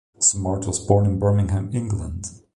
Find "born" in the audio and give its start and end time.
0.79-1.05